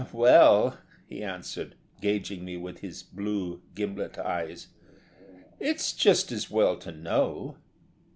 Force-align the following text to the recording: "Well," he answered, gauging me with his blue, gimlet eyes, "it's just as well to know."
"Well," 0.13 0.79
he 1.05 1.21
answered, 1.23 1.75
gauging 2.01 2.43
me 2.43 2.57
with 2.57 2.79
his 2.79 3.03
blue, 3.03 3.61
gimlet 3.75 4.17
eyes, 4.17 4.69
"it's 5.59 5.93
just 5.93 6.31
as 6.31 6.49
well 6.49 6.75
to 6.77 6.91
know." 6.91 7.57